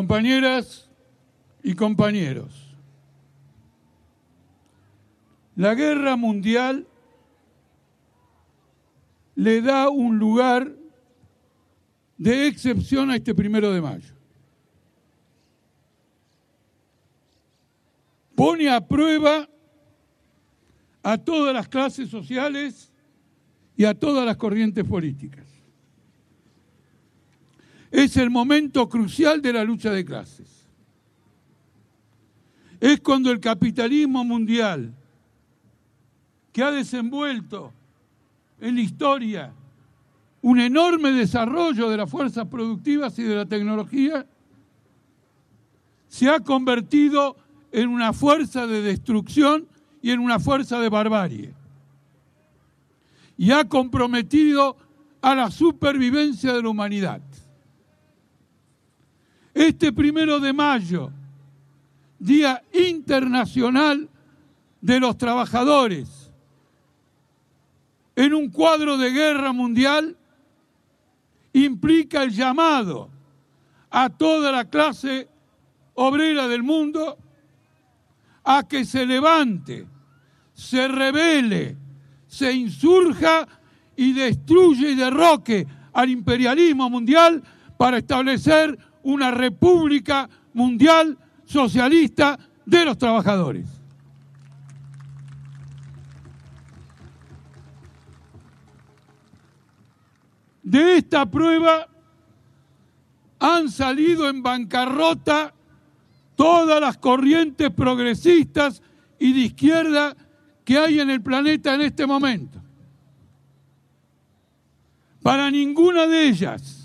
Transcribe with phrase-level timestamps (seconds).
[0.00, 0.88] Compañeras
[1.62, 2.74] y compañeros,
[5.54, 6.86] la guerra mundial
[9.34, 10.74] le da un lugar
[12.16, 14.14] de excepción a este primero de mayo.
[18.34, 19.50] Pone a prueba
[21.02, 22.90] a todas las clases sociales
[23.76, 25.49] y a todas las corrientes políticas.
[27.90, 30.48] Es el momento crucial de la lucha de clases.
[32.78, 34.94] Es cuando el capitalismo mundial,
[36.52, 37.72] que ha desenvuelto
[38.60, 39.52] en la historia
[40.42, 44.26] un enorme desarrollo de las fuerzas productivas y de la tecnología,
[46.08, 47.36] se ha convertido
[47.72, 49.68] en una fuerza de destrucción
[50.02, 51.54] y en una fuerza de barbarie.
[53.36, 54.76] Y ha comprometido
[55.20, 57.20] a la supervivencia de la humanidad.
[59.54, 61.10] Este primero de mayo,
[62.18, 64.08] Día Internacional
[64.80, 66.30] de los Trabajadores,
[68.14, 70.16] en un cuadro de guerra mundial,
[71.52, 73.10] implica el llamado
[73.90, 75.28] a toda la clase
[75.94, 77.18] obrera del mundo
[78.44, 79.86] a que se levante,
[80.54, 81.76] se revele,
[82.26, 83.48] se insurja
[83.96, 87.42] y destruye y derroque al imperialismo mundial
[87.76, 93.66] para establecer una república mundial socialista de los trabajadores.
[100.62, 101.88] De esta prueba
[103.40, 105.52] han salido en bancarrota
[106.36, 108.82] todas las corrientes progresistas
[109.18, 110.16] y de izquierda
[110.64, 112.62] que hay en el planeta en este momento.
[115.22, 116.79] Para ninguna de ellas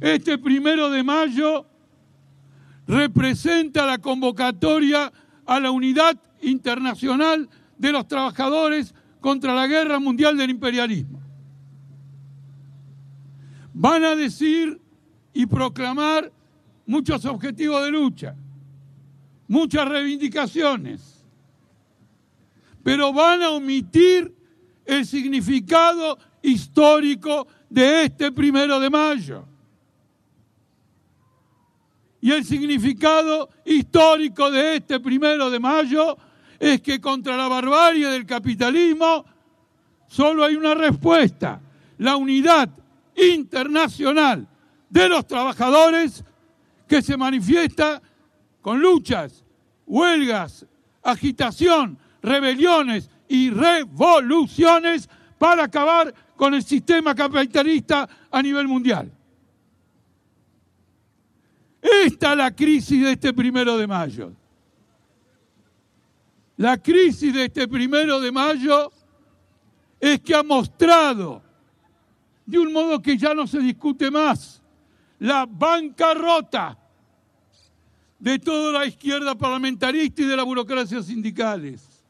[0.00, 1.66] este primero de mayo
[2.86, 5.12] representa la convocatoria
[5.44, 11.20] a la unidad internacional de los trabajadores contra la guerra mundial del imperialismo.
[13.74, 14.80] Van a decir
[15.32, 16.32] y proclamar
[16.86, 18.36] muchos objetivos de lucha,
[19.48, 21.24] muchas reivindicaciones,
[22.82, 24.34] pero van a omitir
[24.84, 29.44] el significado histórico de este primero de mayo
[32.20, 36.16] y el significado histórico de este primero de mayo
[36.58, 39.24] es que contra la barbarie del capitalismo
[40.08, 41.60] solo hay una respuesta,
[41.98, 42.70] la unidad
[43.16, 44.48] internacional
[44.90, 46.24] de los trabajadores
[46.88, 48.02] que se manifiesta
[48.60, 49.44] con luchas,
[49.86, 50.66] huelgas,
[51.02, 55.08] agitación, rebeliones y revoluciones
[55.38, 59.12] para acabar con el sistema capitalista a nivel mundial.
[61.80, 64.32] Esta es la crisis de este primero de mayo.
[66.56, 68.90] La crisis de este primero de mayo
[70.00, 71.42] es que ha mostrado,
[72.44, 74.60] de un modo que ya no se discute más,
[75.20, 76.78] la bancarrota
[78.18, 82.04] de toda la izquierda parlamentarista y de la burocracia sindicales.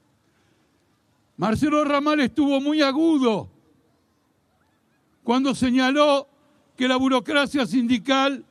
[1.37, 3.51] Marcelo Ramal estuvo muy agudo
[5.23, 6.27] cuando señaló
[6.77, 8.45] que la burocracia sindical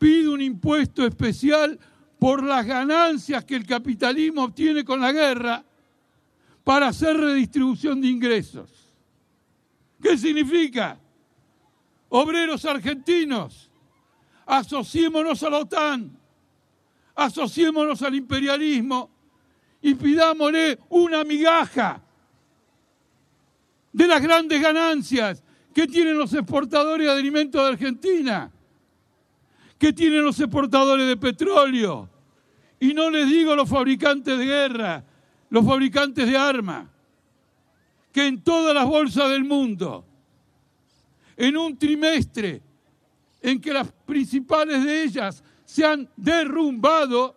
[0.00, 1.78] pide un impuesto especial
[2.18, 5.62] por las ganancias que el capitalismo obtiene con la guerra
[6.64, 8.94] para hacer redistribución de ingresos.
[10.02, 10.98] ¿Qué significa?
[12.08, 13.70] Obreros argentinos,
[14.46, 16.18] asociémonos a la OTAN,
[17.14, 19.10] asociémonos al imperialismo
[19.82, 22.02] y pidámosle una migaja
[23.92, 25.44] de las grandes ganancias
[25.74, 28.50] que tienen los exportadores de alimentos de Argentina
[29.80, 32.06] ¿Qué tienen los exportadores de petróleo?
[32.80, 35.02] Y no les digo los fabricantes de guerra,
[35.48, 36.86] los fabricantes de armas,
[38.12, 40.04] que en todas las bolsas del mundo,
[41.34, 42.60] en un trimestre
[43.40, 47.34] en que las principales de ellas se han derrumbado,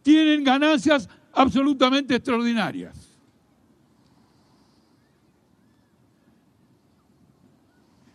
[0.00, 3.18] tienen ganancias absolutamente extraordinarias.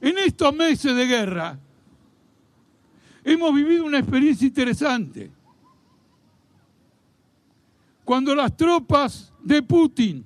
[0.02, 1.60] En estos meses de guerra,
[3.28, 5.30] hemos vivido una experiencia interesante.
[8.06, 10.26] Cuando las tropas de Putin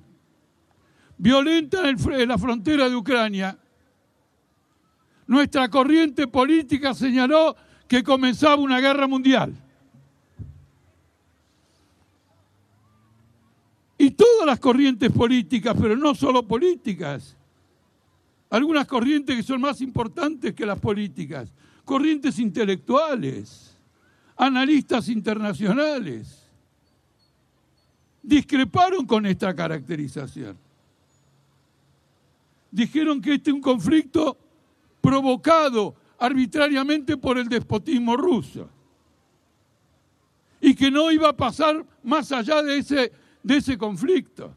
[1.18, 1.96] violentan
[2.28, 3.58] la frontera de Ucrania,
[5.26, 7.56] nuestra corriente política señaló
[7.88, 9.52] que comenzaba una guerra mundial.
[13.98, 17.36] Y todas las corrientes políticas, pero no solo políticas,
[18.48, 21.52] algunas corrientes que son más importantes que las políticas,
[21.84, 23.76] corrientes intelectuales,
[24.36, 26.42] analistas internacionales,
[28.22, 30.56] discreparon con esta caracterización.
[32.70, 34.38] Dijeron que este es un conflicto
[35.00, 38.70] provocado arbitrariamente por el despotismo ruso
[40.60, 43.12] y que no iba a pasar más allá de ese,
[43.42, 44.54] de ese conflicto.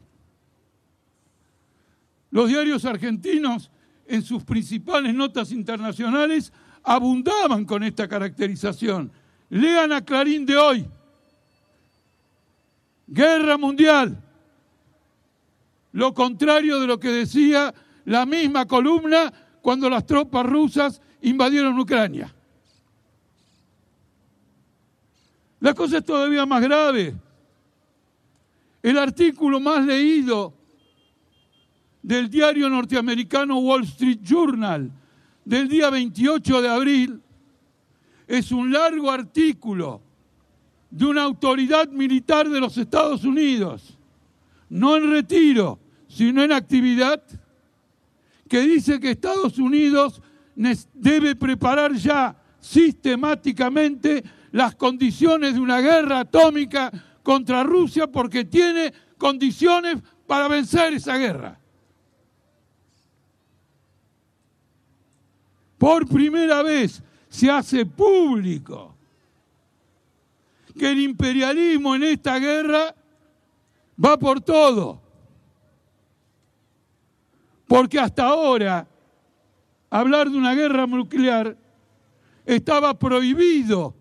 [2.30, 3.70] Los diarios argentinos,
[4.06, 6.52] en sus principales notas internacionales,
[6.86, 9.10] abundaban con esta caracterización.
[9.50, 10.86] Lean a Clarín de hoy.
[13.08, 14.22] Guerra mundial.
[15.92, 17.74] Lo contrario de lo que decía
[18.04, 22.32] la misma columna cuando las tropas rusas invadieron Ucrania.
[25.58, 27.16] La cosa es todavía más grave.
[28.80, 30.54] El artículo más leído
[32.00, 34.92] del diario norteamericano Wall Street Journal
[35.46, 37.22] del día 28 de abril
[38.26, 40.02] es un largo artículo
[40.90, 43.96] de una autoridad militar de los Estados Unidos,
[44.68, 45.78] no en retiro,
[46.08, 47.22] sino en actividad,
[48.48, 50.20] que dice que Estados Unidos
[50.92, 56.90] debe preparar ya sistemáticamente las condiciones de una guerra atómica
[57.22, 61.60] contra Rusia porque tiene condiciones para vencer esa guerra.
[65.78, 68.94] Por primera vez se hace público
[70.78, 72.94] que el imperialismo en esta guerra
[74.02, 75.00] va por todo.
[77.66, 78.86] Porque hasta ahora
[79.90, 81.56] hablar de una guerra nuclear
[82.44, 83.94] estaba prohibido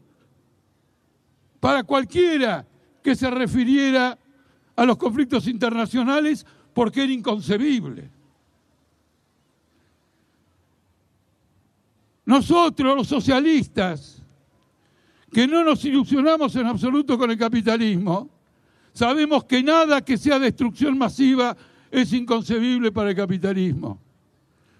[1.59, 2.65] para cualquiera
[3.01, 4.17] que se refiriera
[4.75, 8.09] a los conflictos internacionales porque era inconcebible.
[12.25, 14.23] Nosotros, los socialistas,
[15.31, 18.29] que no nos ilusionamos en absoluto con el capitalismo,
[18.93, 21.55] sabemos que nada que sea destrucción masiva
[21.91, 23.99] es inconcebible para el capitalismo.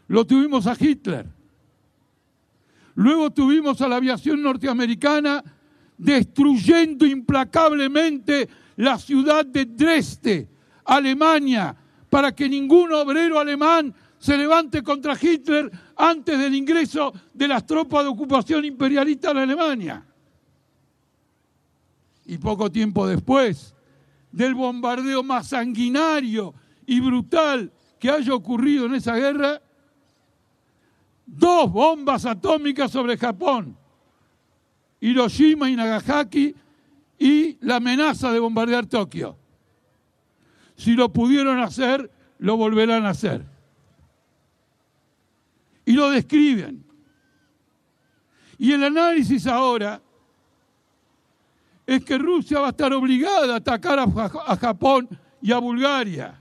[0.08, 1.28] Lo tuvimos a Hitler.
[2.96, 5.44] Luego tuvimos a la aviación norteamericana
[5.98, 10.50] destruyendo implacablemente la ciudad de Dresde,
[10.84, 11.76] Alemania,
[12.10, 13.94] para que ningún obrero alemán
[14.26, 20.04] se levante contra Hitler antes del ingreso de las tropas de ocupación imperialista en Alemania.
[22.26, 23.76] Y poco tiempo después
[24.32, 26.56] del bombardeo más sanguinario
[26.88, 29.62] y brutal que haya ocurrido en esa guerra,
[31.28, 33.78] dos bombas atómicas sobre Japón,
[35.02, 36.56] Hiroshima y Nagasaki,
[37.20, 39.38] y la amenaza de bombardear Tokio.
[40.76, 43.55] Si lo pudieron hacer, lo volverán a hacer.
[45.86, 46.84] Y lo describen.
[48.58, 50.02] Y el análisis ahora
[51.86, 55.08] es que Rusia va a estar obligada a atacar a, Japón
[55.42, 56.40] y a Bulgaria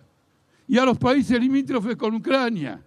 [0.67, 2.82] y a los países limítrofes con Ucrania.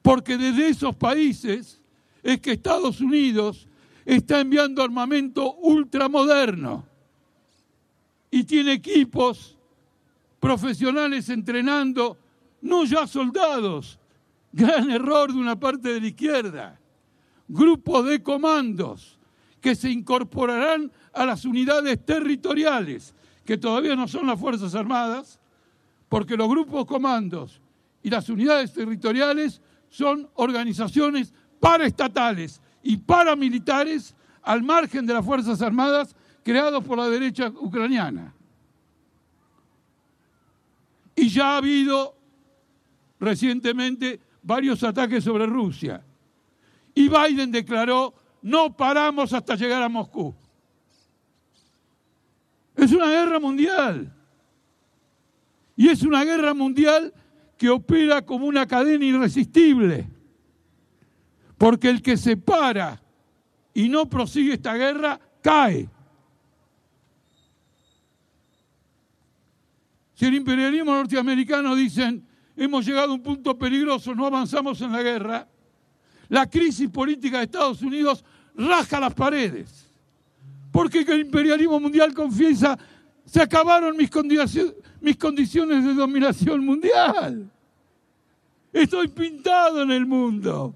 [0.00, 1.80] Porque desde esos países
[2.22, 3.68] es que Estados Unidos
[4.04, 6.84] está enviando armamento ultramoderno
[8.30, 9.56] y tiene equipos
[10.40, 12.16] profesionales entrenando,
[12.62, 13.98] no ya soldados,
[14.52, 16.78] gran error de una parte de la izquierda,
[17.48, 19.18] grupos de comandos
[19.60, 25.38] que se incorporarán a las unidades territoriales, que todavía no son las Fuerzas Armadas,
[26.08, 27.60] porque los grupos comandos
[28.02, 36.14] y las unidades territoriales son organizaciones paraestatales y paramilitares al margen de las Fuerzas Armadas
[36.42, 38.34] creados por la derecha ucraniana.
[41.14, 42.16] Y ya ha habido
[43.20, 46.04] recientemente varios ataques sobre Rusia.
[46.94, 50.34] Y Biden declaró, no paramos hasta llegar a Moscú.
[52.76, 54.12] Es una guerra mundial.
[55.76, 57.12] Y es una guerra mundial
[57.56, 60.08] que opera como una cadena irresistible.
[61.56, 63.00] Porque el que se para
[63.74, 65.88] y no prosigue esta guerra, cae.
[70.14, 75.02] Si el imperialismo norteamericano dicen, hemos llegado a un punto peligroso, no avanzamos en la
[75.02, 75.48] guerra,
[76.28, 79.88] la crisis política de Estados Unidos raja las paredes.
[80.70, 82.78] Porque el imperialismo mundial confiesa,
[83.24, 87.50] se acabaron mis, condiciones de dominación mundial.
[88.72, 90.74] Estoy pintado en el mundo.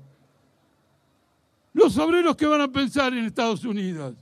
[1.73, 4.15] Los obreros que van a pensar en Estados Unidos,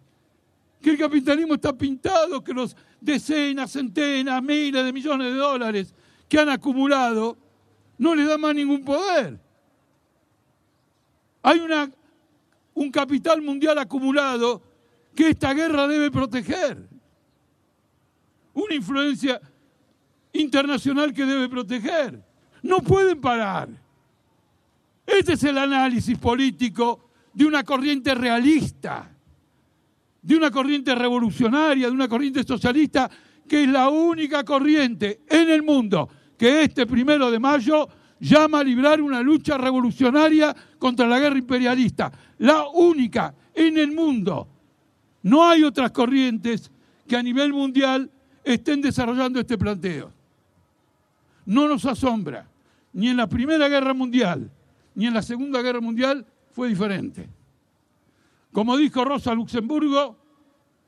[0.81, 5.95] que el capitalismo está pintado, que los decenas, centenas, miles de millones de dólares
[6.29, 7.37] que han acumulado
[7.99, 9.39] no les da más ningún poder.
[11.43, 11.91] Hay una
[12.75, 14.63] un capital mundial acumulado
[15.15, 16.89] que esta guerra debe proteger.
[18.53, 19.41] Una influencia
[20.33, 22.21] internacional que debe proteger.
[22.63, 23.69] No pueden parar.
[25.07, 29.11] Este es el análisis político de una corriente realista,
[30.23, 33.11] de una corriente revolucionaria, de una corriente socialista,
[33.47, 37.89] que es la única corriente en el mundo que este primero de mayo
[38.21, 42.13] llama a librar una lucha revolucionaria contra la guerra imperialista.
[42.39, 44.49] La única en el mundo.
[45.23, 46.71] No hay otras corrientes
[47.07, 48.11] que a nivel mundial
[48.43, 50.13] estén desarrollando este planteo.
[51.47, 52.49] No nos asombra,
[52.93, 54.51] ni en la Primera Guerra Mundial,
[54.95, 57.29] ni en la Segunda Guerra Mundial fue diferente.
[58.53, 60.17] Como dijo Rosa Luxemburgo,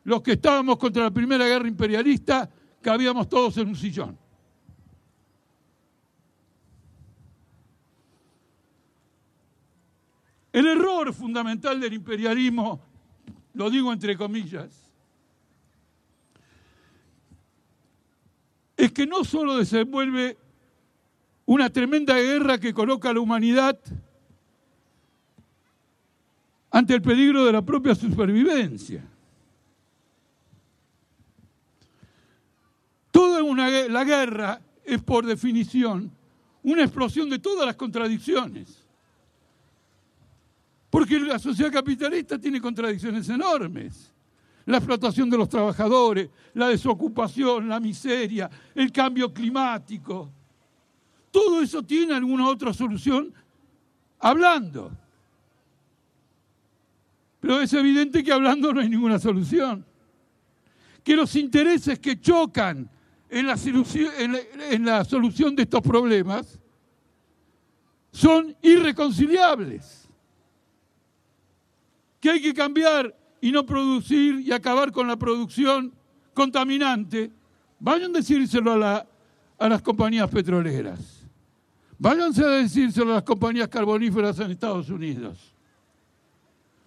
[0.05, 2.49] los que estábamos contra la Primera Guerra Imperialista
[2.81, 4.17] cabíamos todos en un sillón.
[10.57, 12.81] El error fundamental del imperialismo,
[13.53, 14.91] lo digo entre comillas,
[18.75, 20.39] es que no solo desenvuelve
[21.45, 23.79] una tremenda guerra que coloca a la humanidad
[26.71, 29.07] ante el peligro de la propia supervivencia.
[33.11, 36.11] Toda una, la guerra es por definición
[36.63, 38.86] una explosión de todas las contradicciones.
[40.97, 44.15] Porque la sociedad capitalista tiene contradicciones enormes.
[44.65, 50.33] La explotación de los trabajadores, la desocupación, la miseria, el cambio climático.
[51.31, 53.31] Todo eso tiene alguna otra solución
[54.21, 54.91] hablando.
[57.41, 59.85] Pero es evidente que hablando no hay ninguna solución.
[61.05, 62.89] Que los intereses que chocan
[63.29, 63.57] en la,
[64.71, 66.59] en la solución de estos problemas
[68.11, 70.06] son irreconciliables.
[72.27, 75.93] Que hay que cambiar y no producir y acabar con la producción
[76.35, 77.31] contaminante.
[77.79, 79.07] Vayan a decírselo a, la,
[79.57, 81.25] a las compañías petroleras.
[81.97, 85.55] Váyanse a decírselo a las compañías carboníferas en Estados Unidos.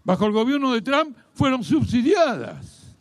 [0.04, 2.94] Bajo el gobierno de Trump fueron subsidiadas.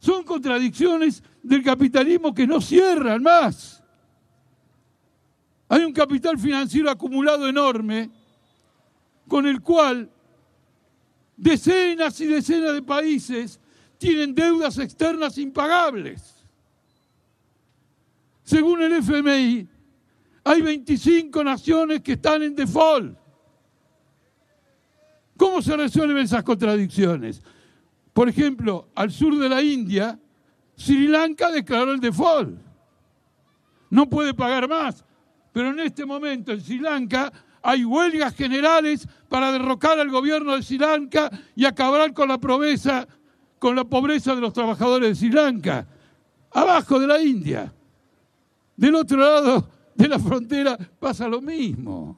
[0.00, 3.80] Son contradicciones del capitalismo que no cierran más.
[5.68, 8.15] Hay un capital financiero acumulado enorme
[9.28, 10.10] con el cual
[11.36, 13.60] decenas y decenas de países
[13.98, 16.44] tienen deudas externas impagables.
[18.42, 19.68] Según el FMI,
[20.44, 23.18] hay 25 naciones que están en default.
[25.36, 27.42] ¿Cómo se resuelven esas contradicciones?
[28.12, 30.18] Por ejemplo, al sur de la India,
[30.76, 32.58] Sri Lanka declaró el default.
[33.90, 35.04] No puede pagar más.
[35.52, 37.32] Pero en este momento en Sri Lanka
[37.66, 43.08] hay huelgas generales para derrocar al gobierno de Sri Lanka y acabar con la pobreza,
[43.58, 45.84] con la pobreza de los trabajadores de Sri Lanka.
[46.52, 47.74] Abajo de la India.
[48.76, 52.16] Del otro lado de la frontera pasa lo mismo.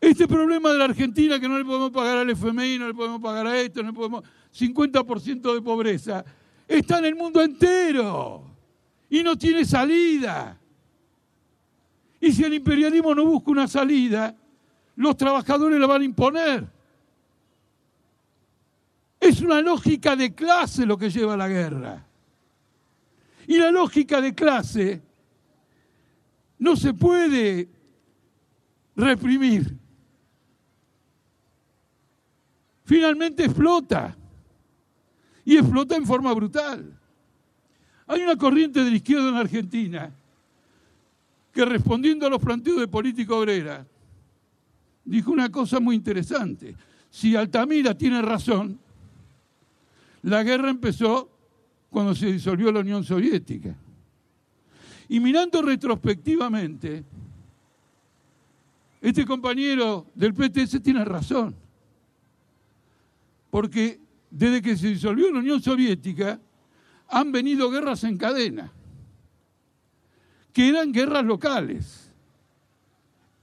[0.00, 3.20] Este problema de la Argentina, que no le podemos pagar al FMI, no le podemos
[3.20, 4.24] pagar a esto, no le podemos...
[4.56, 6.24] 50% de pobreza,
[6.68, 8.44] está en el mundo entero
[9.10, 10.60] y no tiene salida.
[12.24, 14.34] Y si el imperialismo no busca una salida,
[14.96, 16.66] los trabajadores la van a imponer.
[19.20, 22.06] Es una lógica de clase lo que lleva a la guerra.
[23.46, 25.02] Y la lógica de clase
[26.60, 27.68] no se puede
[28.96, 29.76] reprimir.
[32.84, 34.16] Finalmente explota.
[35.44, 36.98] Y explota en forma brutal.
[38.06, 40.10] Hay una corriente de la izquierda en Argentina
[41.54, 43.86] que respondiendo a los planteos de política obrera,
[45.04, 46.74] dijo una cosa muy interesante.
[47.08, 48.78] Si Altamira tiene razón,
[50.22, 51.30] la guerra empezó
[51.90, 53.76] cuando se disolvió la Unión Soviética.
[55.08, 57.04] Y mirando retrospectivamente,
[59.00, 61.54] este compañero del PTS tiene razón.
[63.50, 66.40] Porque desde que se disolvió la Unión Soviética,
[67.08, 68.72] han venido guerras en cadena,
[70.54, 72.12] que eran guerras locales,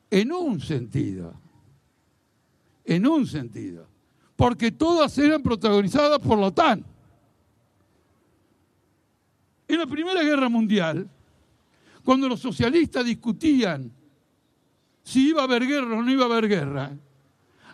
[0.09, 1.33] en un sentido,
[2.85, 3.85] en un sentido,
[4.37, 6.85] porque todas eran protagonizadas por la OTAN.
[9.67, 11.09] En la Primera Guerra Mundial,
[12.03, 13.91] cuando los socialistas discutían
[15.03, 16.91] si iba a haber guerra o no iba a haber guerra,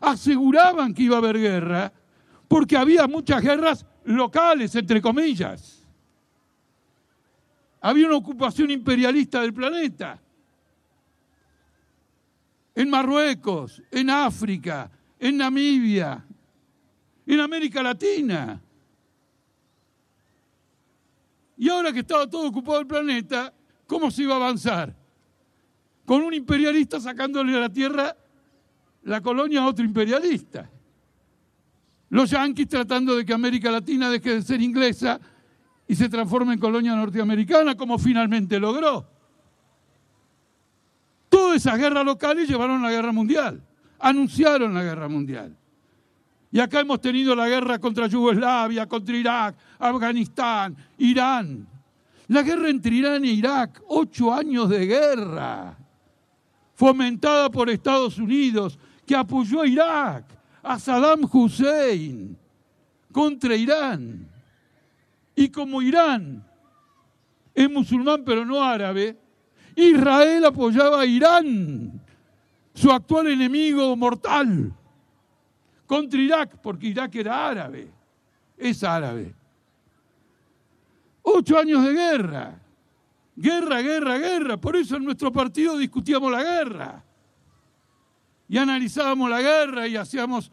[0.02, 1.94] aseguraban que iba a haber guerra
[2.48, 5.77] porque había muchas guerras locales, entre comillas.
[7.88, 10.20] Había una ocupación imperialista del planeta.
[12.76, 16.24] en Marruecos, en África, en Namibia,
[17.26, 18.62] en América Latina.
[21.56, 23.54] Y ahora que estaba todo ocupado el planeta,
[23.88, 24.94] ¿cómo se iba a avanzar?
[26.06, 28.16] Con un imperialista sacándole a la tierra
[29.04, 30.70] la colonia a otro imperialista.
[32.10, 35.22] Los yanquis tratando de que América Latina deje de ser inglesa
[35.88, 39.08] y se transforme en colonia norteamericana, como finalmente logró.
[41.30, 43.62] Todas esas guerras locales llevaron a la guerra mundial,
[44.00, 45.56] anunciaron la guerra mundial.
[46.52, 51.68] Y acá hemos tenido la guerra contra Yugoslavia, contra Irak, Afganistán, Irán.
[52.28, 55.78] La guerra entre Irán e Irak, ocho años de guerra,
[56.74, 60.26] fomentada por Estados Unidos, que apoyó a Irak,
[60.62, 62.38] a Saddam Hussein,
[63.12, 64.37] contra Irán.
[65.38, 66.44] Y como Irán
[67.54, 69.16] es musulmán pero no árabe,
[69.76, 72.02] Israel apoyaba a Irán,
[72.74, 74.74] su actual enemigo mortal
[75.86, 77.88] contra Irak, porque Irak era árabe,
[78.58, 79.36] es árabe.
[81.22, 82.60] Ocho años de guerra,
[83.36, 84.58] guerra, guerra, guerra.
[84.58, 87.04] Por eso en nuestro partido discutíamos la guerra.
[88.50, 90.52] Y analizábamos la guerra y hacíamos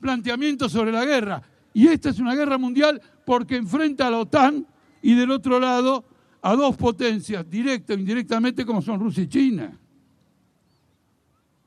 [0.00, 1.40] planteamientos sobre la guerra.
[1.72, 4.66] Y esta es una guerra mundial porque enfrenta a la OTAN
[5.02, 6.02] y del otro lado
[6.40, 9.78] a dos potencias, directa o indirectamente, como son Rusia y China,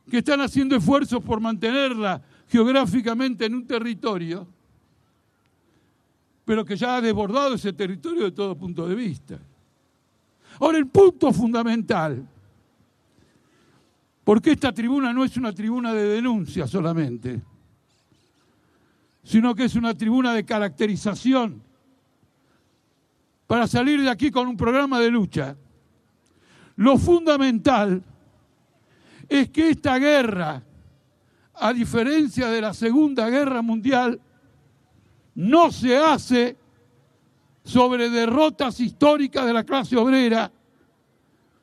[0.10, 4.48] que están haciendo esfuerzos por mantenerla geográficamente en un territorio,
[6.46, 9.38] pero que ya ha desbordado ese territorio de todo punto de vista.
[10.60, 12.28] Ahora, el punto fundamental,
[14.24, 17.40] porque esta tribuna no es una tribuna de denuncia solamente,
[19.24, 21.62] sino que es una tribuna de caracterización
[23.48, 25.56] para salir de aquí con un programa de lucha.
[26.76, 28.04] Lo fundamental
[29.28, 30.64] es que esta guerra
[31.62, 34.20] a diferencia de la Segunda Guerra Mundial,
[35.36, 36.58] no se hace
[37.64, 40.52] sobre derrotas históricas de la clase obrera,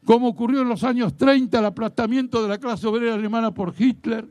[0.04, 4.28] como ocurrió en los años 30, el aplastamiento de la clase obrera alemana por Hitler,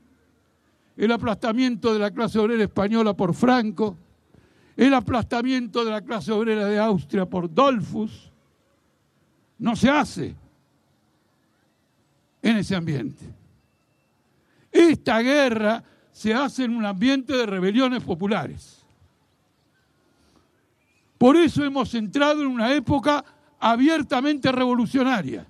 [0.97, 3.95] el aplastamiento de la clase obrera española por Franco,
[4.75, 8.31] el aplastamiento de la clase obrera de Austria por Dollfuss,
[9.59, 10.35] no se hace
[12.41, 13.25] en ese ambiente.
[14.71, 18.83] Esta guerra se hace en un ambiente de rebeliones populares.
[21.17, 23.23] Por eso hemos entrado en una época
[23.59, 25.45] abiertamente revolucionaria.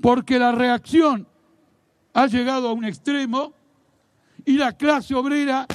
[0.00, 1.26] Porque la reacción
[2.12, 3.52] ha llegado a un extremo
[4.44, 5.66] y la clase obrera,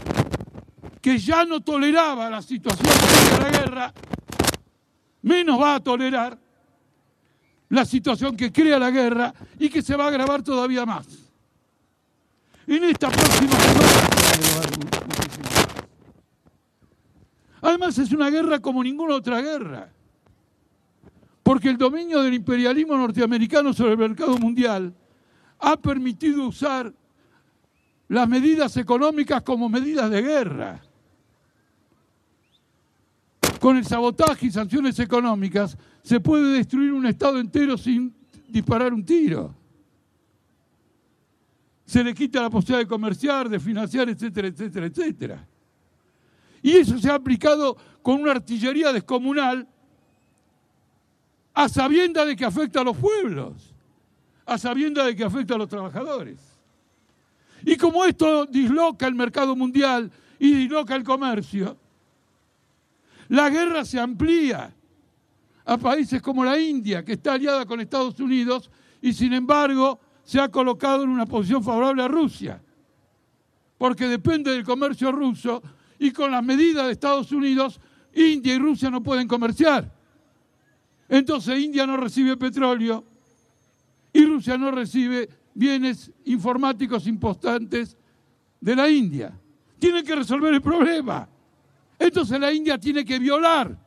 [1.02, 3.94] que ya no toleraba la situación de la guerra,
[5.22, 6.38] menos va a tolerar
[7.70, 11.08] la situación que crea la guerra y que se va a agravar todavía más.
[12.68, 14.16] En esta próxima semana
[17.62, 19.92] Además es una guerra como ninguna otra guerra,
[21.42, 24.94] porque el dominio del imperialismo norteamericano sobre el mercado mundial
[25.66, 26.94] ha permitido usar
[28.08, 30.80] las medidas económicas como medidas de guerra.
[33.60, 38.14] Con el sabotaje y sanciones económicas se puede destruir un Estado entero sin
[38.48, 39.56] disparar un tiro.
[41.84, 45.48] Se le quita la posibilidad de comerciar, de financiar, etcétera, etcétera, etcétera.
[46.62, 49.68] Y eso se ha aplicado con una artillería descomunal
[51.56, 53.75] a sabienda de que afecta a los pueblos,
[54.46, 56.40] a sabienda de que afecta a los trabajadores.
[57.64, 61.78] Y como esto disloca el mercado mundial y disloca el comercio,
[63.30, 64.74] la guerra se amplía
[65.66, 68.70] a países como la India, que está aliada con Estados Unidos
[69.02, 72.62] y sin embargo se ha colocado en una posición favorable a Rusia,
[73.78, 75.64] porque depende del comercio ruso
[75.98, 77.80] y con las medidas de Estados Unidos,
[78.14, 79.92] India y Rusia no pueden comerciar.
[81.10, 83.04] Entonces India no recibe petróleo
[84.16, 87.98] y Rusia no recibe bienes informáticos importantes
[88.62, 89.38] de la India.
[89.78, 91.28] Tienen que resolver el problema.
[92.00, 93.78] Entonces la India tiene que violar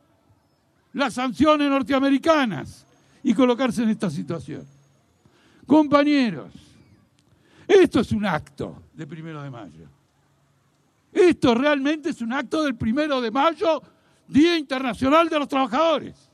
[0.93, 2.85] las sanciones norteamericanas
[3.23, 4.67] y colocarse en esta situación.
[5.65, 6.53] Compañeros,
[7.67, 9.87] esto es un acto de primero de mayo.
[11.11, 13.81] Esto realmente es un acto del primero de mayo,
[14.27, 16.29] Día Internacional de los Trabajadores.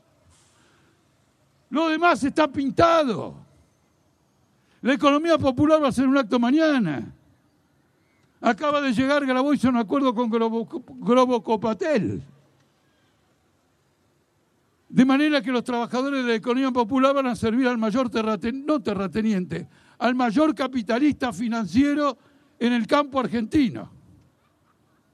[1.70, 3.45] Lo demás está pintado.
[4.86, 7.12] La economía popular va a ser un acto mañana.
[8.40, 12.22] Acaba de llegar Grabois a un acuerdo con Globo, Copatel.
[14.88, 18.64] De manera que los trabajadores de la economía popular van a servir al mayor terrateniente,
[18.64, 19.68] no terrateniente,
[19.98, 22.16] al mayor capitalista financiero
[22.56, 23.90] en el campo argentino.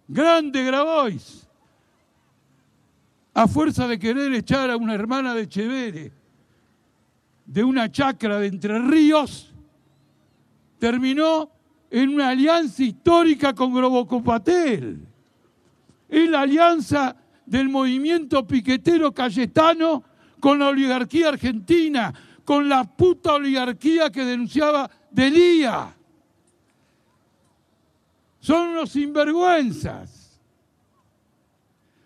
[0.06, 1.48] Grande Grabois.
[3.32, 6.12] A fuerza de querer echar a una hermana de Chevere
[7.46, 9.51] de una chacra de Entre Ríos,
[10.82, 11.48] terminó
[11.92, 15.06] en una alianza histórica con Grobocopatel.
[16.08, 17.14] Es la alianza
[17.46, 20.02] del movimiento piquetero cayetano
[20.40, 22.12] con la oligarquía argentina,
[22.44, 25.94] con la puta oligarquía que denunciaba Delía.
[28.40, 30.40] Son unos sinvergüenzas.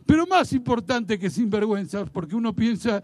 [0.05, 3.03] Pero más importante que sinvergüenzas, porque uno piensa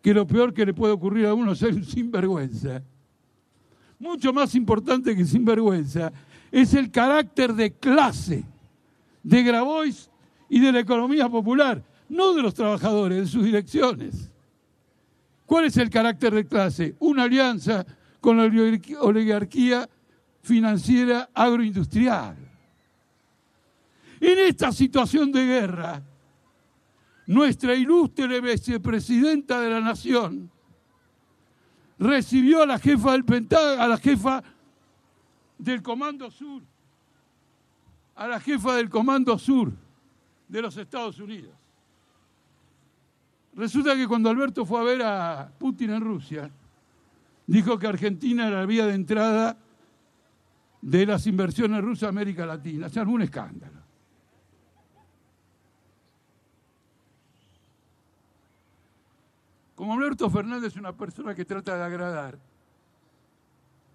[0.00, 2.84] que lo peor que le puede ocurrir a uno es ser un sinvergüenza.
[3.98, 6.12] Mucho más importante que sinvergüenza
[6.52, 8.44] es el carácter de clase
[9.22, 10.08] de Grabois
[10.48, 14.30] y de la economía popular, no de los trabajadores, de sus direcciones.
[15.44, 16.94] ¿Cuál es el carácter de clase?
[17.00, 17.84] Una alianza
[18.20, 18.44] con la
[19.00, 19.88] oligarquía
[20.42, 22.36] financiera agroindustrial.
[24.20, 26.02] En esta situación de guerra,
[27.26, 30.50] nuestra ilustre vicepresidenta de la Nación
[31.98, 34.42] recibió a la jefa del Pentágono, a la jefa
[35.58, 36.62] del Comando Sur,
[38.14, 39.72] a la jefa del Comando Sur
[40.48, 41.52] de los Estados Unidos.
[43.54, 46.50] Resulta que cuando Alberto fue a ver a Putin en Rusia,
[47.46, 49.56] dijo que Argentina era la vía de entrada
[50.80, 52.88] de las inversiones rusas a América Latina.
[52.88, 53.77] Se armó un escándalo.
[59.78, 62.36] Como Alberto Fernández es una persona que trata de agradar,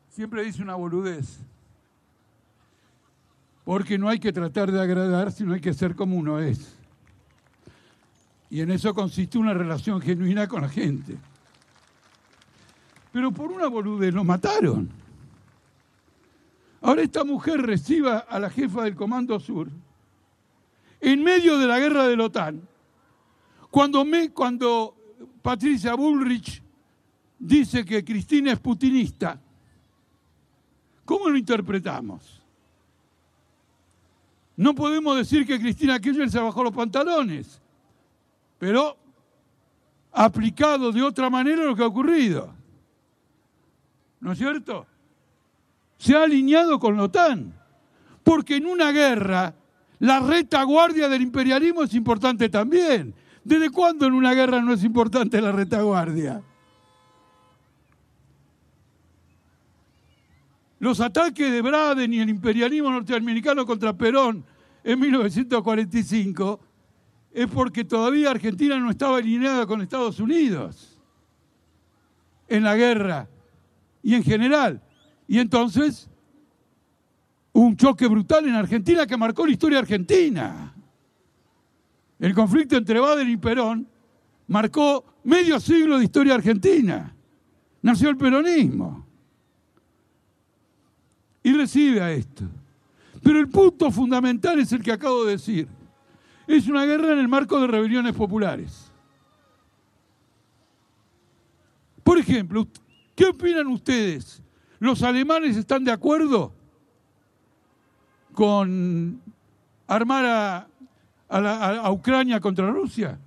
[0.08, 1.40] siempre dice una boludez.
[3.66, 6.74] Porque no hay que tratar de agradar, sino hay que ser como uno es.
[8.50, 11.18] Y en eso consiste una relación genuina con la gente.
[13.12, 14.90] Pero por una boludez lo mataron.
[16.80, 19.68] Ahora esta mujer reciba a la jefa del Comando Sur
[21.02, 22.62] en medio de la guerra de la OTAN.
[23.70, 25.03] Cuando, me, cuando
[25.42, 26.62] Patricia Bullrich
[27.40, 29.40] dice que Cristina es putinista,
[31.06, 32.42] ¿cómo lo interpretamos?
[34.56, 37.60] No podemos decir que Cristina Kirchner se bajó los pantalones,
[38.60, 38.98] pero
[40.12, 42.54] aplicado de otra manera lo que ha ocurrido.
[44.20, 44.86] ¿No es cierto?
[45.98, 47.54] Se ha alineado con la OTAN,
[48.24, 49.54] porque en una guerra
[50.00, 53.14] la retaguardia del imperialismo es importante también.
[53.44, 56.42] ¿Desde cuándo en una guerra no es importante la retaguardia?
[60.80, 64.46] Los ataques de Braden y el imperialismo norteamericano contra Perón
[64.84, 66.60] en 1945
[67.32, 71.02] es porque todavía Argentina no estaba alineada con Estados Unidos
[72.48, 73.28] en la guerra
[74.02, 74.82] y en general.
[75.28, 76.10] Y entonces
[77.54, 80.74] un choque brutal en Argentina que marcó la historia argentina.
[82.20, 83.88] El conflicto entre Baden y Perón
[84.48, 87.14] marcó medio siglo de historia argentina.
[87.82, 89.06] Nació el peronismo.
[91.44, 92.46] Y recibe a esto.
[93.22, 95.68] Pero el punto fundamental es el que acabo de decir.
[96.48, 98.92] Es una guerra en el marco de rebeliones populares.
[102.04, 102.68] Por ejemplo,
[103.16, 104.42] ¿qué opinan ustedes?
[104.80, 106.54] ¿Los alemanes están de acuerdo
[108.34, 109.22] con
[109.88, 110.68] armar a
[111.34, 113.18] a, Ucrania contra Rusia?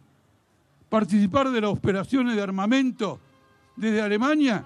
[0.89, 3.19] ¿Participar de las operaciones de armamento
[3.75, 4.65] desde Alemania?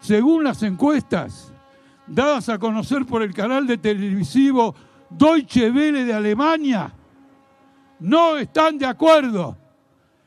[0.00, 1.52] Según las encuestas
[2.06, 4.74] dadas a conocer por el canal de televisivo
[5.08, 6.92] Deutsche Welle de Alemania,
[8.00, 9.56] no están de acuerdo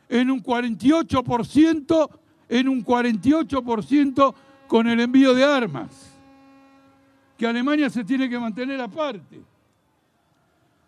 [0.10, 2.10] en un 48%,
[2.50, 4.34] en un 48%
[4.68, 6.18] con el envío de armas,
[7.38, 9.42] que Alemania se tiene que mantener aparte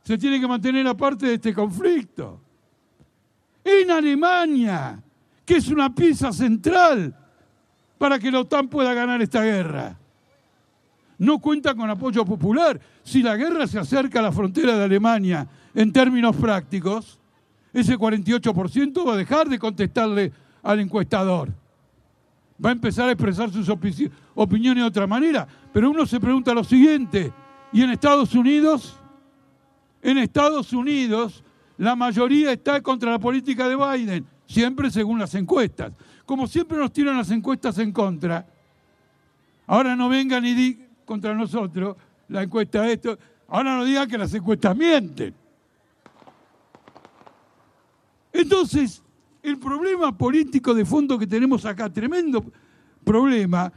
[0.10, 2.42] se tiene que mantener aparte de este conflicto.
[3.64, 5.00] En Alemania,
[5.46, 7.16] que es una pieza central
[7.96, 9.96] para que la OTAN pueda ganar esta guerra.
[11.20, 12.82] No cuenta con apoyo popular.
[13.04, 17.20] Si la guerra se acerca a la frontera de Alemania en términos prácticos,
[17.72, 21.54] ese 48% va a dejar de contestarle al encuestador.
[22.66, 25.48] Va a empezar a expresar sus opiniones de otra manera.
[25.72, 27.32] Pero uno se pregunta lo siguiente,
[27.72, 28.99] ¿y en Estados Unidos?
[30.02, 31.44] En Estados Unidos
[31.78, 35.94] la mayoría está contra la política de Biden, siempre según las encuestas.
[36.26, 38.46] Como siempre nos tiran las encuestas en contra,
[39.66, 41.96] ahora no vengan y digan contra nosotros
[42.28, 45.34] la encuesta de esto, ahora no digan que las encuestas mienten.
[48.34, 49.02] Entonces,
[49.42, 52.44] el problema político de fondo que tenemos acá, tremendo
[53.04, 53.72] problema,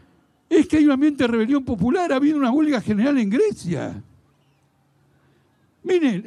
[0.49, 4.03] es que hay un ambiente de rebelión popular, ha habido una huelga general en Grecia.
[5.85, 6.25] Miren,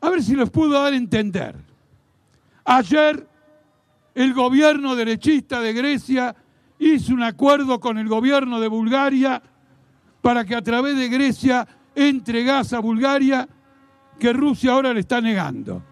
[0.00, 1.56] a ver si los puedo dar a entender.
[2.64, 3.26] Ayer
[4.14, 6.34] el gobierno derechista de Grecia
[6.78, 9.42] hizo un acuerdo con el gobierno de Bulgaria
[10.20, 13.48] para que a través de Grecia entre gas a Bulgaria
[14.18, 15.82] que Rusia ahora le está negando.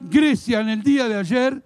[0.00, 1.64] Grecia en el día de ayer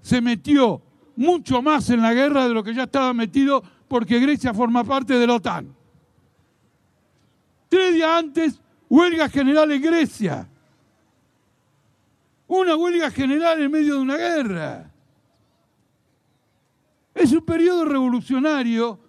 [0.00, 0.82] se metió
[1.16, 5.18] mucho más en la guerra de lo que ya estaba metido porque Grecia forma parte
[5.18, 5.75] de la OTAN.
[7.68, 10.48] Tres días antes, huelga general en Grecia.
[12.46, 14.90] Una huelga general en medio de una guerra.
[17.14, 19.00] Es un periodo revolucionario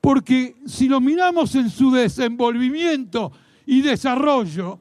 [0.00, 3.32] porque si lo miramos en su desenvolvimiento
[3.66, 4.78] y desarrollo,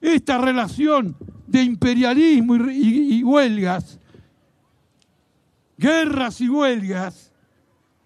[0.00, 3.98] esta relación de imperialismo y, huelgas,
[5.76, 7.32] guerras y huelgas,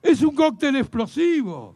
[0.02, 1.75] es un cóctel explosivo.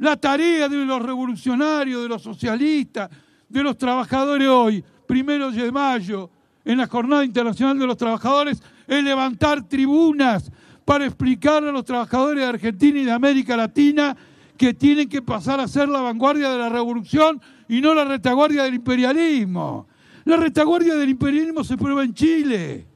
[0.00, 3.10] La tarea de los revolucionarios, de los socialistas,
[3.46, 6.30] de los trabajadores hoy, primero de mayo,
[6.64, 10.50] en la Jornada Internacional de los Trabajadores, es levantar tribunas
[10.86, 14.16] para explicar a los trabajadores de Argentina y de América Latina
[14.56, 18.62] que tienen que pasar a ser la vanguardia de la revolución y no la retaguardia
[18.62, 19.86] del imperialismo.
[20.24, 22.86] La retaguardia del imperialismo se prueba en Chile,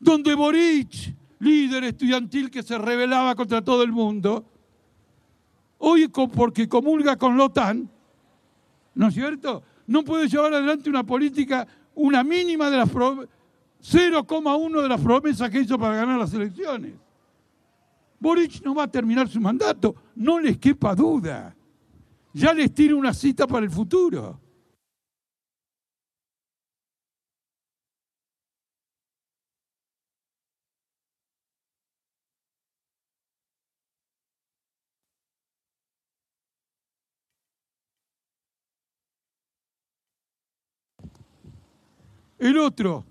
[0.00, 4.50] donde Boric, líder estudiantil que se rebelaba contra todo el mundo,
[5.80, 7.90] hoy porque comulga con la OTAN,
[8.94, 9.62] ¿no es cierto?
[9.86, 15.60] No puede llevar adelante una política, una mínima de las 0,1 de las promesas que
[15.60, 16.94] hizo para ganar las elecciones.
[18.18, 21.56] Boric no va a terminar su mandato, no les quepa duda.
[22.32, 24.38] Ya les tiro una cita para el futuro.
[42.40, 43.04] El otro,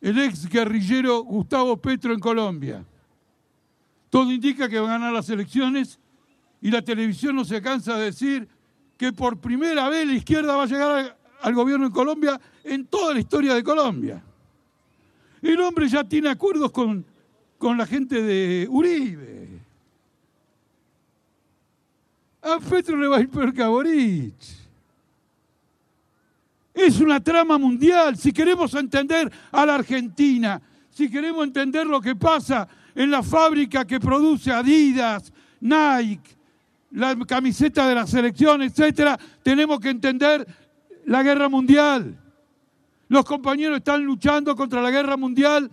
[0.00, 2.84] el ex guerrillero Gustavo Petro en Colombia.
[4.08, 5.98] Todo indica que va a ganar las elecciones
[6.60, 8.48] y la televisión no se cansa de decir
[8.96, 13.12] que por primera vez la izquierda va a llegar al gobierno en Colombia en toda
[13.12, 14.22] la historia de Colombia.
[15.42, 17.04] El hombre ya tiene acuerdos con,
[17.58, 19.58] con la gente de Uribe.
[22.42, 24.61] A Petro le va a ir peor que a Boric.
[26.74, 28.16] Es una trama mundial.
[28.16, 33.86] Si queremos entender a la Argentina, si queremos entender lo que pasa en la fábrica
[33.86, 36.36] que produce Adidas, Nike,
[36.92, 40.46] la camiseta de la selección, etcétera, tenemos que entender
[41.06, 42.18] la guerra mundial.
[43.08, 45.70] Los compañeros están luchando contra la guerra mundial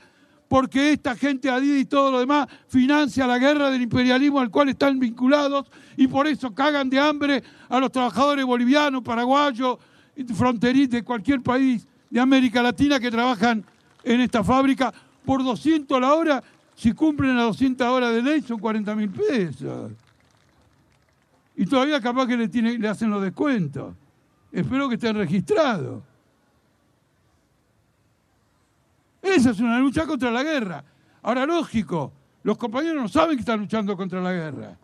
[0.48, 4.70] porque esta gente Adidas y todo lo demás financia la guerra del imperialismo al cual
[4.70, 9.78] están vinculados y por eso cagan de hambre a los trabajadores bolivianos, paraguayos,
[10.26, 13.64] fronterizos de cualquier país de América Latina que trabajan
[14.04, 14.94] en esta fábrica
[15.26, 16.44] por 200 la hora
[16.76, 19.92] si cumplen las 200 horas de ley son 40 mil pesos.
[21.56, 23.94] Y todavía capaz que le, le hacen los descuentos.
[24.50, 26.02] Espero que estén registrados.
[29.22, 30.84] Esa es una lucha contra la guerra.
[31.22, 34.78] Ahora, lógico, los compañeros no saben que están luchando contra la guerra.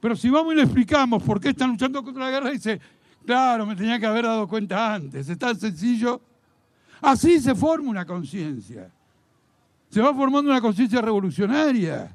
[0.00, 2.80] Pero si vamos y le explicamos por qué están luchando contra la guerra, dice,
[3.26, 5.28] claro, me tenía que haber dado cuenta antes.
[5.28, 6.22] Es tan sencillo.
[7.02, 8.90] Así se forma una conciencia
[9.88, 12.14] se va formando una conciencia revolucionaria.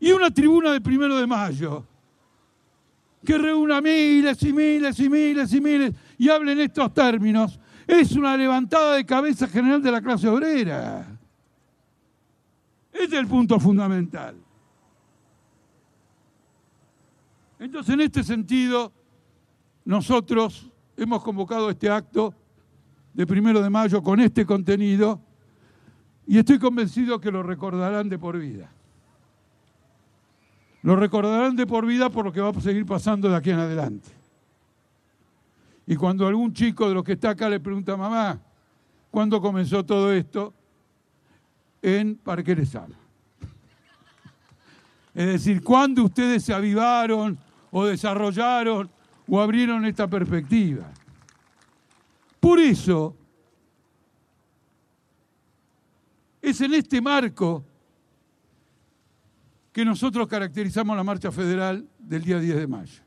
[0.00, 1.86] Y una tribuna de primero de mayo
[3.24, 8.10] que reúna miles y miles y miles y miles y hable en estos términos, es
[8.16, 11.06] una levantada de cabeza general de la clase obrera.
[12.92, 14.34] Este es el punto fundamental.
[17.60, 18.92] Entonces, en este sentido,
[19.84, 22.34] nosotros hemos convocado este acto
[23.12, 25.20] de primero de mayo con este contenido
[26.26, 28.70] y estoy convencido que lo recordarán de por vida.
[30.82, 33.58] Lo recordarán de por vida por lo que va a seguir pasando de aquí en
[33.58, 34.08] adelante.
[35.86, 38.40] Y cuando algún chico de los que está acá le pregunta a mamá,
[39.10, 40.54] ¿cuándo comenzó todo esto?
[41.80, 42.74] En Parque les
[45.14, 47.38] Es decir, ¿cuándo ustedes se avivaron
[47.70, 48.88] o desarrollaron
[49.28, 50.90] o abrieron esta perspectiva?
[52.40, 53.16] Por eso,
[56.42, 57.64] Es en este marco
[59.72, 63.02] que nosotros caracterizamos la marcha federal del día 10 de mayo.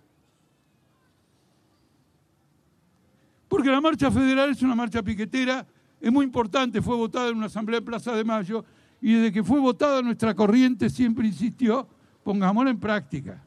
[3.49, 5.67] Porque la marcha federal es una marcha piquetera,
[5.99, 8.63] es muy importante, fue votada en una asamblea de Plaza de Mayo,
[9.01, 11.87] y desde que fue votada nuestra corriente siempre insistió,
[12.23, 13.43] pongámosla en práctica.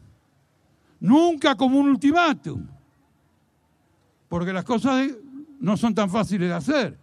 [1.00, 2.66] Nunca como un ultimátum,
[4.28, 5.08] porque las cosas
[5.60, 6.98] no son tan fáciles de hacer.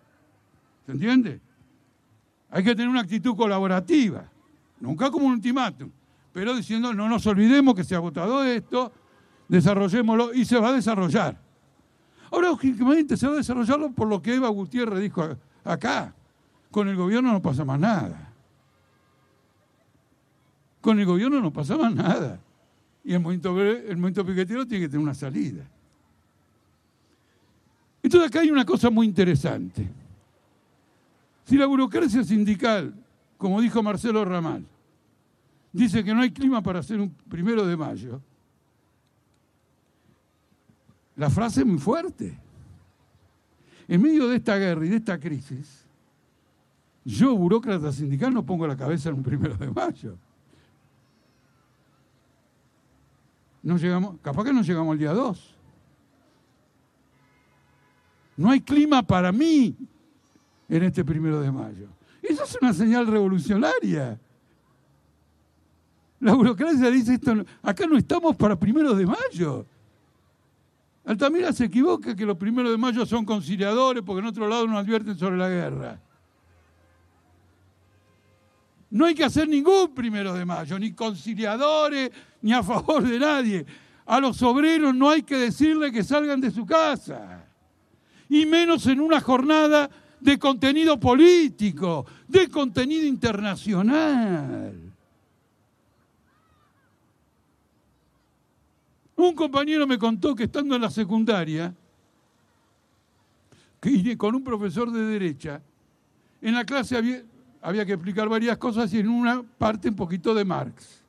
[0.86, 1.42] ¿Se entiende?
[2.50, 4.30] Hay que tener una actitud colaborativa,
[4.80, 5.90] nunca como un ultimátum,
[6.34, 8.92] pero diciendo no nos olvidemos que se ha votado esto,
[9.48, 11.40] desarrollémoslo y se va a desarrollar.
[12.32, 16.14] Ahora, lógicamente, se va a desarrollarlo por lo que Eva Gutiérrez dijo acá.
[16.72, 18.34] Con el gobierno no pasa más nada.
[20.82, 22.40] Con el gobierno no pasa más nada.
[23.06, 25.64] Y el movimiento, el movimiento piquetero tiene que tener una salida.
[28.02, 29.88] Entonces acá hay una cosa muy interesante.
[31.46, 32.94] Si la burocracia sindical,
[33.38, 34.66] como dijo Marcelo Ramal,
[35.72, 38.20] dice que no hay clima para hacer un primero de mayo,
[41.16, 42.36] la frase es muy fuerte.
[43.88, 45.86] En medio de esta guerra y de esta crisis,
[47.04, 50.18] yo, burócrata sindical, no pongo la cabeza en un primero de mayo.
[53.66, 55.56] No llegamos, capaz que no llegamos al día 2.
[58.38, 59.76] No hay clima para mí
[60.70, 61.88] en este primero de mayo.
[62.22, 64.20] Eso es una señal revolucionaria.
[66.20, 69.66] La burocracia dice esto, acá no estamos para primeros de mayo.
[71.04, 74.78] Altamira se equivoca que los primeros de mayo son conciliadores porque en otro lado no
[74.78, 76.00] advierten sobre la guerra.
[78.96, 83.66] No hay que hacer ningún primero de mayo, ni conciliadores, ni a favor de nadie.
[84.06, 87.46] A los obreros no hay que decirle que salgan de su casa.
[88.30, 89.90] Y menos en una jornada
[90.22, 94.94] de contenido político, de contenido internacional.
[99.18, 101.76] Un compañero me contó que estando en la secundaria,
[103.82, 105.62] que con un profesor de derecha,
[106.42, 107.22] en la clase había,
[107.66, 111.04] había que explicar varias cosas y en una parte un poquito de Marx.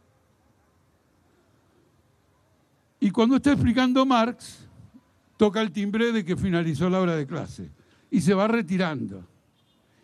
[2.99, 4.67] Y cuando está explicando Marx,
[5.37, 7.71] toca el timbre de que finalizó la hora de clase
[8.11, 9.23] y se va retirando.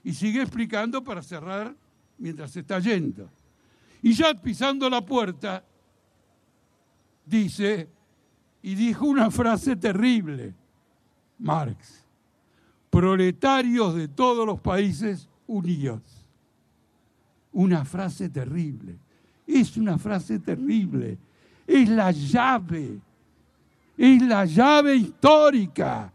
[0.05, 1.75] Y sigue explicando para cerrar
[2.19, 3.31] mientras se está yendo.
[4.03, 5.65] Y ya pisando la puerta,
[7.25, 7.89] dice,
[8.61, 10.55] y dijo una frase terrible,
[11.39, 12.05] Marx,
[12.91, 16.03] proletarios de todos los países unidos.
[17.53, 18.97] Una frase terrible,
[19.47, 21.19] es una frase terrible,
[21.67, 22.99] es la llave,
[23.97, 26.13] es la llave histórica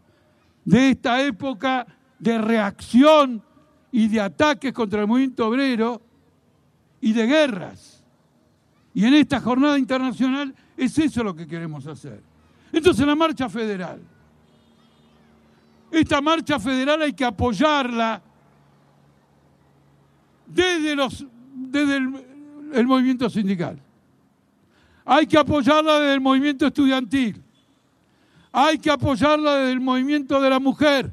[0.64, 1.86] de esta época
[2.18, 3.42] de reacción
[3.92, 6.02] y de ataques contra el movimiento obrero
[7.00, 8.02] y de guerras.
[8.92, 12.20] Y en esta jornada internacional es eso lo que queremos hacer.
[12.72, 14.00] Entonces la marcha federal.
[15.90, 18.20] Esta marcha federal hay que apoyarla
[20.48, 23.78] desde, los, desde el, movimiento sindical.
[25.04, 27.42] Hay que apoyarla desde el movimiento estudiantil.
[28.52, 31.12] Hay que apoyarla desde el movimiento de la mujer.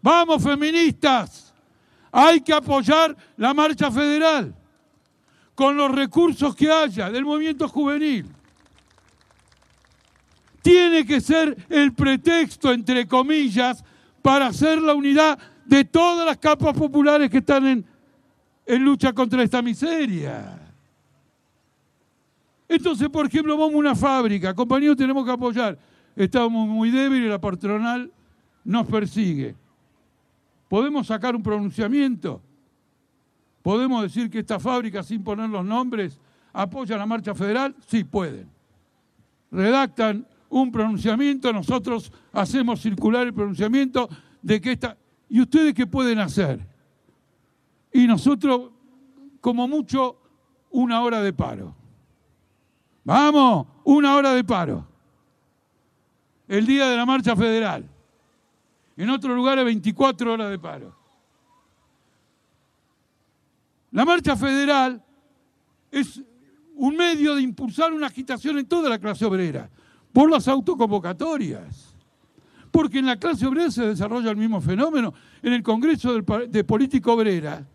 [0.00, 1.52] Vamos, feministas.
[2.10, 4.54] Hay que apoyar la marcha federal
[5.54, 8.26] con los recursos que haya del movimiento juvenil
[10.68, 13.82] tiene que ser el pretexto, entre comillas,
[14.20, 17.86] para hacer la unidad de todas las capas populares que están en,
[18.68, 20.60] en lucha contra esta miseria.
[22.68, 25.78] Entonces, por ejemplo, vamos a una fábrica, compañeros, tenemos que apoyar.
[26.14, 28.12] Estamos muy débiles la patronal
[28.64, 29.56] nos persigue.
[30.68, 32.42] ¿Podemos sacar un pronunciamiento?
[33.62, 36.20] ¿Podemos decir que esta fábrica, sin poner los nombres,
[36.52, 37.74] apoya la marcha federal?
[37.86, 38.50] Sí, pueden.
[39.50, 44.10] Redactan un pronunciamiento, nosotros hacemos circular el pronunciamiento
[44.42, 44.98] de que esta...
[45.30, 46.67] ¿Y ustedes qué pueden hacer?
[47.92, 48.70] Y nosotros,
[49.40, 50.16] como mucho,
[50.70, 51.74] una hora de paro.
[53.04, 54.86] Vamos, una hora de paro.
[56.46, 57.88] El día de la marcha federal.
[58.96, 60.94] En otros lugares 24 horas de paro.
[63.90, 65.02] La marcha federal
[65.90, 66.20] es
[66.74, 69.70] un medio de impulsar una agitación en toda la clase obrera
[70.12, 71.94] por las autoconvocatorias.
[72.70, 75.14] Porque en la clase obrera se desarrolla el mismo fenómeno.
[75.42, 77.66] En el Congreso de Política Obrera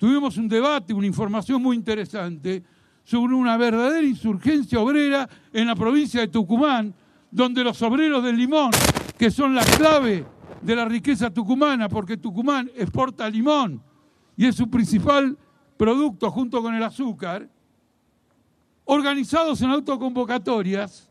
[0.00, 2.64] tuvimos un debate, una información muy interesante
[3.04, 6.94] sobre una verdadera insurgencia obrera en la provincia de Tucumán,
[7.30, 8.70] donde los obreros del limón,
[9.18, 10.24] que son la clave
[10.62, 13.82] de la riqueza tucumana, porque Tucumán exporta limón
[14.38, 15.36] y es su principal
[15.76, 17.46] producto junto con el azúcar,
[18.86, 21.10] organizados en autoconvocatorias,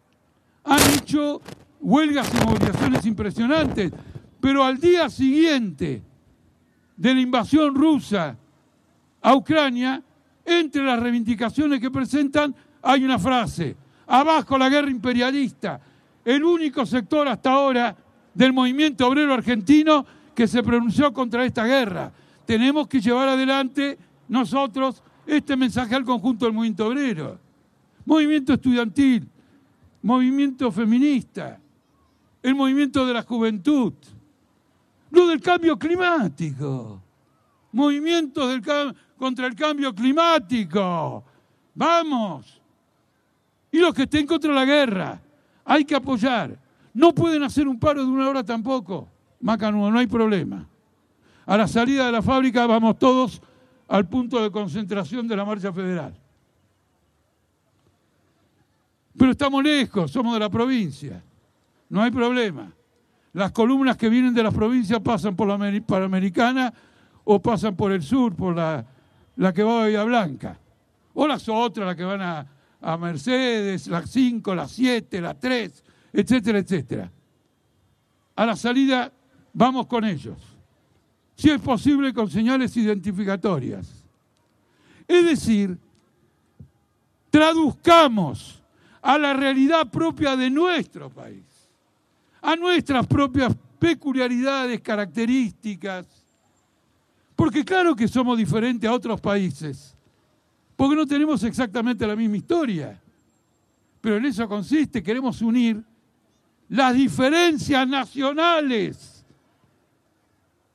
[0.64, 1.42] han hecho
[1.80, 3.92] huelgas y movilizaciones impresionantes,
[4.40, 6.02] pero al día siguiente
[6.98, 8.36] de la invasión rusa
[9.22, 10.02] a Ucrania,
[10.46, 13.76] entre las reivindicaciones que presentan hay una frase,
[14.08, 15.80] abajo la guerra imperialista,
[16.26, 17.96] el único sector hasta ahora
[18.34, 22.12] del movimiento obrero argentino que se pronunció contra esta guerra.
[22.46, 23.98] Tenemos que llevar adelante
[24.28, 27.40] nosotros este mensaje al conjunto del movimiento obrero,
[28.06, 29.28] movimiento estudiantil,
[30.02, 31.60] movimiento feminista,
[32.42, 33.94] el movimiento de la juventud,
[35.12, 37.02] lo del cambio climático,
[37.72, 38.62] movimientos del,
[39.20, 41.24] contra el cambio climático,
[41.76, 42.62] vamos,
[43.70, 45.22] y los que estén contra la guerra,
[45.66, 46.58] hay que apoyar.
[46.94, 49.10] No pueden hacer un paro de una hora tampoco.
[49.42, 50.66] Macanudo, no hay problema.
[51.46, 53.42] A la salida de la fábrica vamos todos
[53.90, 56.14] al punto de concentración de la marcha federal.
[59.18, 61.22] Pero estamos lejos, somos de la provincia.
[61.90, 62.72] No hay problema.
[63.34, 66.74] Las columnas que vienen de las provincias pasan por la Panamericana
[67.26, 68.86] o pasan por el sur, por la,
[69.40, 70.60] la que va a Bahía Blanca.
[71.14, 72.46] O las otras, las que van a,
[72.82, 77.12] a Mercedes, las 5, las 7, las 3, etcétera, etcétera.
[78.36, 79.12] A la salida
[79.54, 80.38] vamos con ellos.
[81.36, 84.06] Si es posible con señales identificatorias.
[85.08, 85.78] Es decir,
[87.30, 88.62] traduzcamos
[89.02, 91.46] a la realidad propia de nuestro país,
[92.42, 96.19] a nuestras propias peculiaridades, características,
[97.40, 99.96] porque claro que somos diferentes a otros países,
[100.76, 103.02] porque no tenemos exactamente la misma historia.
[104.02, 105.82] Pero en eso consiste, queremos unir
[106.68, 109.24] las diferencias nacionales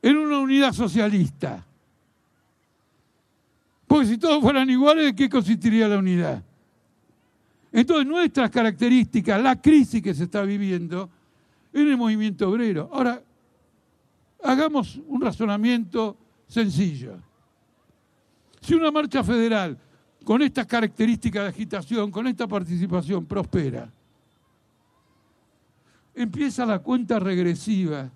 [0.01, 1.63] en una unidad socialista.
[3.87, 6.43] Porque si todos fueran iguales, ¿de qué consistiría la unidad?
[7.73, 11.11] Entonces nuestras características, la crisis que se está viviendo
[11.75, 12.89] en el movimiento obrero.
[12.91, 13.23] Ahora,
[14.43, 17.19] hagamos un razonamiento sencillo.
[18.61, 19.79] Si una marcha federal
[20.25, 23.93] con estas características de agitación, con esta participación, prospera.
[26.15, 28.11] Empieza la cuenta regresiva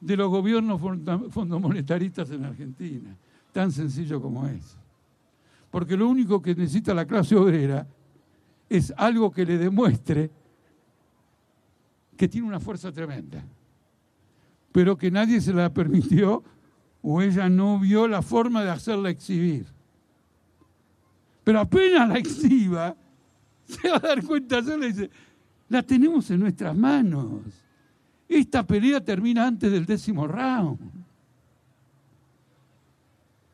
[0.00, 0.80] de los gobiernos
[1.30, 3.16] fondomonetaristas en Argentina,
[3.52, 4.76] tan sencillo como es.
[5.70, 7.86] Porque lo único que necesita la clase obrera
[8.68, 10.30] es algo que le demuestre
[12.16, 13.44] que tiene una fuerza tremenda,
[14.72, 16.42] pero que nadie se la permitió
[17.08, 19.64] o ella no vio la forma de hacerla exhibir.
[21.44, 22.96] Pero apenas la exhiba,
[23.64, 25.10] se va a dar cuenta sola y dice,
[25.68, 27.42] la tenemos en nuestras manos.
[28.28, 30.80] Esta pelea termina antes del décimo round.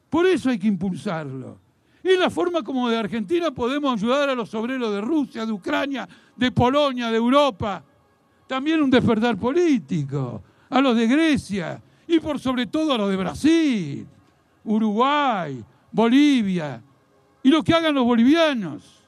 [0.08, 1.58] Por eso hay que impulsarlo.
[2.02, 6.08] Es la forma como de Argentina podemos ayudar a los obreros de Rusia, de Ucrania,
[6.34, 7.84] de Polonia, de Europa.
[8.46, 10.42] También un despertar político.
[10.70, 11.82] A los de Grecia
[12.12, 14.06] y por sobre todo a los de Brasil,
[14.64, 16.82] Uruguay, Bolivia,
[17.42, 19.02] y lo que hagan los bolivianos.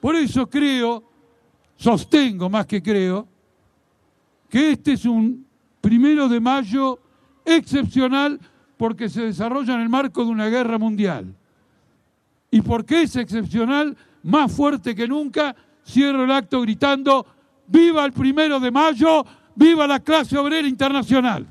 [0.00, 1.04] Por eso creo,
[1.76, 3.28] sostengo más que creo,
[4.48, 5.46] que este es un
[5.82, 6.98] primero de mayo
[7.44, 8.40] excepcional
[8.78, 11.34] porque se desarrolla en el marco de una guerra mundial.
[12.50, 15.54] Y porque es excepcional, más fuerte que nunca,
[15.86, 17.26] cierro el acto gritando,
[17.66, 19.26] viva el primero de mayo,
[19.58, 21.44] viva la clase obrera internacional.